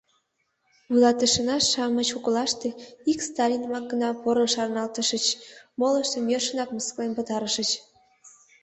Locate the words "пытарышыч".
7.17-7.69